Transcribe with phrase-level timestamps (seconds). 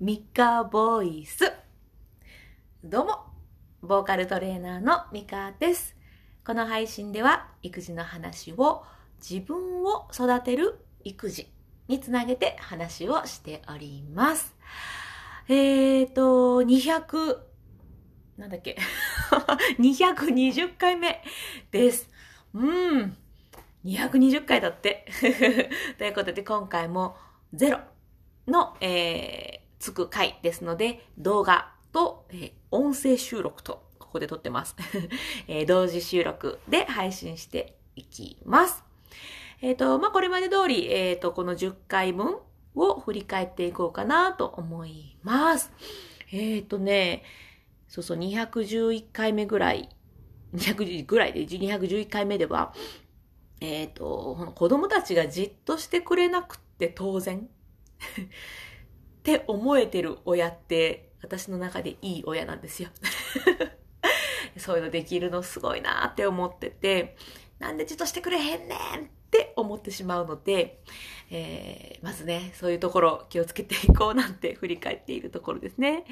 [0.00, 1.52] ミカボイス。
[2.82, 3.18] どうも、
[3.82, 5.94] ボーカルトレーナーのミカです。
[6.42, 8.82] この配信では育児の話を
[9.20, 11.48] 自分を育てる育児
[11.86, 14.56] につなげて話をしております。
[15.48, 17.38] えーと、200、
[18.38, 18.78] なんだっけ、
[19.78, 21.22] 220回目
[21.70, 22.08] です。
[22.54, 22.58] う
[23.02, 23.18] ん、
[23.84, 25.04] 220回だって。
[25.98, 27.18] ということで今回も
[27.52, 27.80] ゼロ
[28.46, 34.76] の、えーつく回ですので、動画と、え、音声収録と、ここで撮ってます。
[35.48, 38.84] え、同時収録で配信していきます。
[39.62, 42.38] えっ、ー、と、まあ、これまで通り、えっ、と、この10回分
[42.74, 45.72] を振り返っていこうかなと思います。
[46.30, 47.24] えっ、とね、
[47.88, 49.88] そうそう、211回目ぐらい、
[50.54, 52.74] 210ぐらいで、211回目では、
[53.60, 57.48] えっ、と、子供たちがじっとしてくれなくて当然。
[59.20, 62.88] って思えてる親って私の中でいい親なんですよ。
[64.56, 67.16] そういうのできるのすごいなって思ってて、
[67.58, 70.82] なんでじっとしてくれへんねんって思ってしまうので、
[71.30, 76.04] えー、まずね、そういうところ気をつけていこうなんて振り返っているところですね。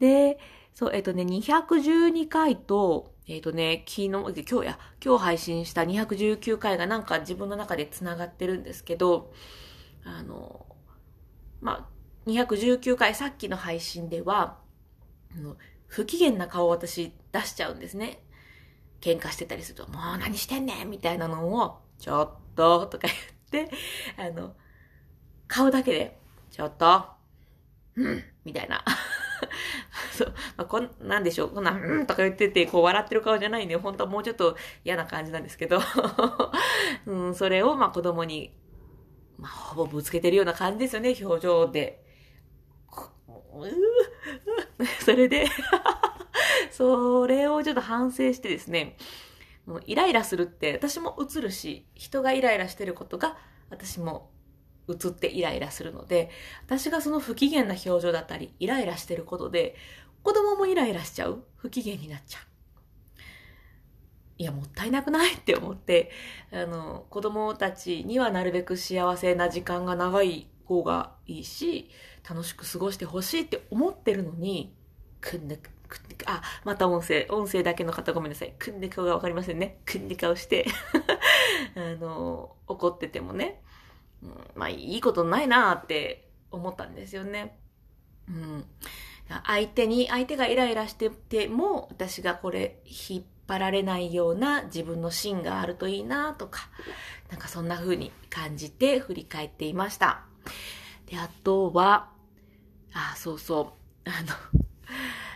[0.00, 0.38] で、
[0.74, 9.32] そう、えっ、ー、とね、212回と、えっ、ー、とね、昨日、今日や、今日配信した219回がなんか自分の中で繋がってるんですけど、
[10.04, 10.66] あの、
[11.60, 11.93] まあ、
[12.26, 14.58] 219回さっきの配信では、
[15.86, 18.22] 不機嫌な顔を私出しちゃうんですね。
[19.00, 23.06] 喧嘩してたりすると、もう何してんねんみたいなのを、ちょっととか
[23.52, 23.74] 言って、
[24.16, 24.54] あの、
[25.46, 26.18] 顔だけで、
[26.50, 27.04] ちょっと、
[27.96, 28.82] うんみたいな。
[30.12, 30.34] そう。
[30.56, 31.50] まあ、こん、なんでしょう。
[31.50, 35.80] こんな、うんとか言ってて、こう笑ってる顔じゃないんで、本当はもうちょっと嫌な感じなんですけど、
[37.06, 38.56] うん、それを、まあ、子供に、
[39.38, 42.03] まあ、ほぼぶつけてるような感じですよね、表情で。
[45.04, 45.46] それで
[46.70, 48.96] それをちょっと反省してですね、
[49.66, 53.36] もうイライラするって私も映るし、人がイライラしてることが
[53.70, 54.30] 私も
[54.88, 56.30] 映ってイライラするので、
[56.66, 59.76] 私がその不機嫌な表情だったり、イライラしてることで、
[60.22, 61.44] 子供もイライラしちゃう。
[61.56, 62.42] 不機嫌になっちゃう。
[64.36, 66.10] いや、もったいなくないって思って、
[66.50, 71.90] あの、子供たちにはなるべく幸せな時間が長い方がいいし、
[72.28, 74.74] 楽しく過ごしてほしいって思ってるのに、
[75.20, 78.54] くんでく、くんであ、また音声、音声だけの方ごめんなさい。
[78.58, 79.80] くんで顔がわかりませんね。
[79.84, 80.66] くんで顔して
[81.76, 83.62] あの、怒っててもね、
[84.22, 87.58] うん、まあいいことないなって思ったんですよね。
[88.28, 88.64] うん。
[89.46, 96.68] 相手に、相手がイライラしてても、私がこれ引っ張られないような自分の芯があるといいなとか、
[97.30, 100.24] なんかそんな風に感じて振り返っていました。
[101.06, 102.10] で、あとは、
[102.92, 103.74] あ、そうそ
[104.06, 104.08] う。
[104.08, 104.28] あの、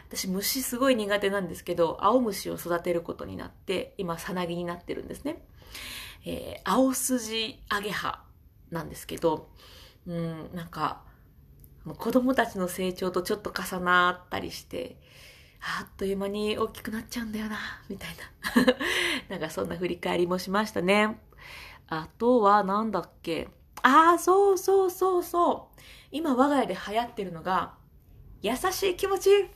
[0.09, 5.43] 私虫すごい苦手なんですけど、青虫を育てることになって、今、さなぎになってるんですね。
[6.25, 8.25] えー、青筋アゲハ
[8.71, 9.51] なんですけど、
[10.07, 11.03] うん、なんか、
[11.97, 14.97] 子供たちの成長とちょっと重なったりして、
[15.61, 17.59] あっという間に大きくなっちゃうんだよな、
[17.89, 18.75] みたいな。
[19.29, 21.21] なんかそんな振り返りもしましたね。
[21.89, 23.49] あとは、なんだっけ。
[23.83, 25.81] ああ、そうそうそうそう。
[26.11, 27.75] 今我が家で流行ってるのが、
[28.43, 29.49] 優しい気持ち、ファイヤ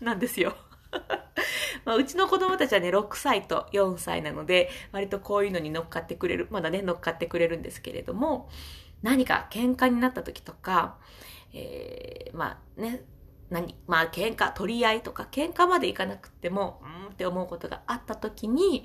[0.00, 0.54] ーなんですよ。
[1.84, 8.48] まあ、うちの子供たちはね、6歳と4歳なので、割とこういうのに乗っかってくれる、まだね、乗っかってくれるんですけれども、
[9.02, 10.98] 何か喧嘩になった時とか、
[11.52, 13.04] えー、まあね、
[13.50, 18.84] 何まあ喧嘩、取り合いとか、喧嘩までいかなくても、うんって思うことがあった時に、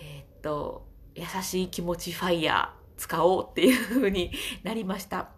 [0.00, 4.30] えー、っと、優しい気持ちファイヤー、使おうっていう風に
[4.62, 5.30] なりました。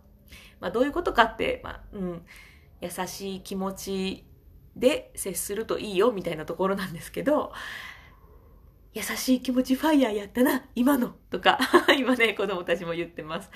[0.60, 2.22] まあ、どういうことかって、まあ、うん、
[2.82, 4.26] 優しい気持ち
[4.76, 7.52] で接するといいよみたいなところなんですけど、
[8.92, 11.58] 優しい気持ちファイヤーやったな、今のとか、
[11.98, 13.50] 今ね、子供たちも言ってます。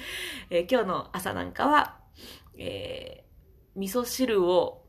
[0.48, 1.98] えー、今日の朝なんかは、
[2.56, 4.86] えー、味噌汁を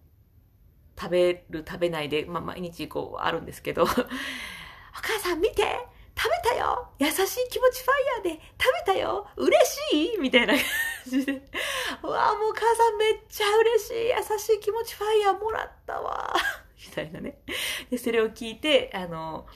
[0.98, 5.89] 食べる食べないで、まあ、毎日こうあるんですけど、 お母さん見て
[6.20, 7.16] 食べたよ優しい
[7.50, 9.52] 気持ちファイヤーで食べたよ嬉
[9.94, 10.64] しいみたいな感
[11.08, 11.32] じで。
[12.04, 16.36] うわもう母さんめっちゃ嬉しい優しい気持ちファイヤーもらったわ
[16.86, 17.40] みたいなね。
[17.90, 19.48] で、それを聞いて、あの、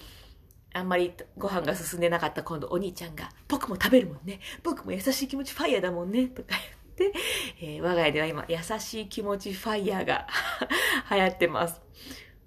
[0.73, 4.39] あんまりご飯が進んでなかった今度お兄ちゃんが、僕も食べるもんね。
[4.63, 6.27] 僕も優しい気持ちファイヤーだもんね。
[6.27, 6.55] とか
[6.97, 7.19] 言って、
[7.61, 10.27] えー、我が家では今、優しい気持ちファイヤーが
[11.11, 11.81] 流行ってます。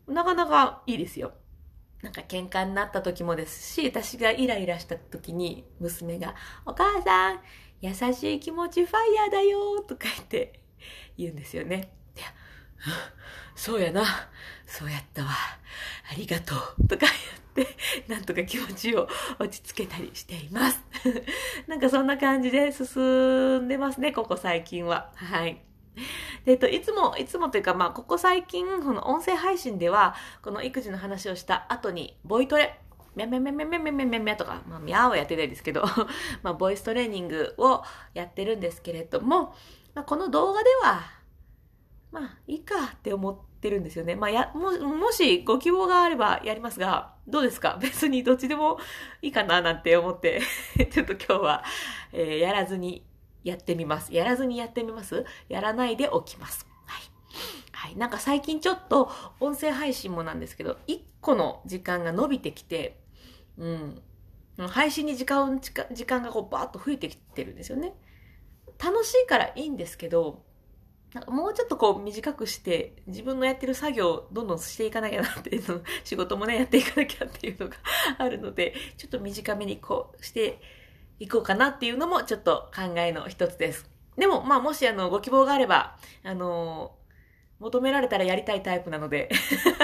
[0.09, 1.35] なかなかいいですよ。
[2.03, 6.35] なんか喧嘩になった時もですし、私がイライラした時に娘が、
[6.65, 7.41] お母さん、
[7.81, 10.61] 優しい気持ちファイヤーだよとか言って
[11.17, 11.93] 言うんですよね。
[12.17, 12.27] いや、
[13.55, 14.05] そうやな。
[14.67, 15.31] そうやったわ。
[15.31, 16.89] ありがとう。
[16.89, 17.07] とか
[17.55, 17.77] 言って、
[18.09, 19.09] なんとか気持ちを
[19.39, 20.83] 落ち着けたりしています。
[21.67, 25.13] なんかそんな感じで進んでますね、ここ最近は。
[25.15, 25.63] はい。
[26.47, 32.79] えっと、いつも、いつもというか、まあ、ここ最近、この音声配信では、この育児の話をした後に、ボイトレ、
[33.17, 35.83] ミャミャミャミャミャミャミャミャとか、まあ、ミャーはやってないですけど、
[36.45, 37.83] まあ、ボイストレーニングを
[38.15, 39.55] やってるんですけれども、
[39.95, 41.01] まあ、この動画では、
[42.13, 44.15] まあ、いいかって思ってるんですよね。
[44.15, 47.77] まあ、や、も、もしご希望があればやりますが、どうですか？
[47.83, 48.79] 別にどっちでも
[49.21, 50.41] いいかななんて思って
[50.93, 51.65] ちょっと今日は、
[52.13, 53.05] えー、やらずに
[53.47, 54.13] やってみます。
[54.13, 56.67] やらずにやってみますやらないでおきます。
[56.85, 57.03] はい。
[57.71, 57.97] はい。
[57.97, 59.09] なんか最近ちょっと
[59.39, 63.01] 音声配信もなんですけど、1個の時間が伸びてきて、
[63.57, 64.03] うん。
[64.69, 67.95] 配信に時間、時間がこうバーッと増えてきてるんですよね。
[68.83, 70.43] 楽しいからいいんですけど、
[71.15, 77.77] なんかもうちょっとこう短くして、自分のやってる作業をどんどんしていかなきゃなっていうの、 仕事もね、やっていかなきゃっていうのが
[78.19, 80.61] あるので、ちょっと短めにこうして
[81.19, 83.89] いこうかなっていうのもちょっと考えの一つです。
[84.17, 86.97] でも、まあもしあの、ご希望があれば、あの
[87.59, 89.31] 求められたらやりたいタイプなので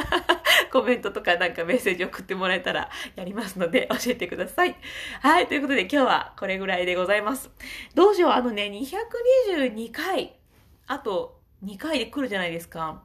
[0.70, 4.76] コメントとかなんかメッセージ送ってもらえたらやりますので教えてください。
[5.20, 7.50] はい、ということで今日はこれぐらいでございます。
[7.94, 10.38] どうしよう、あのね、222回、
[10.86, 13.02] あと2回で来るじゃないですか。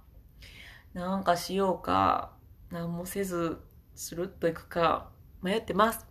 [0.93, 2.31] なんかしようか、
[2.71, 3.61] 何もせず、
[3.95, 5.09] スルッといくか、
[5.41, 6.05] 迷ってます。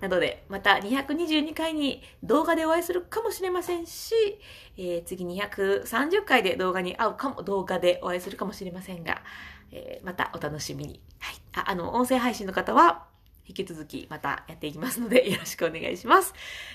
[0.00, 4.14] なので、また222回に動画でお会いするかもしれませんし、
[4.76, 9.22] えー、次230回で動画に会うかも、動画でお会いするかもしれませんが、
[9.72, 11.00] えー、またお楽しみに。
[11.18, 11.34] はい。
[11.54, 13.06] あ、あの、音声配信の方は、
[13.48, 16.34] 引き続きまたやっていきますので、よろしくお願いします。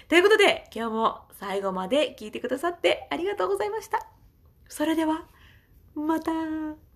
[0.10, 4.06] ということで、今日も最後まで聞いてくださってありがとうございました。
[4.68, 5.28] それでは、
[5.96, 6.93] また。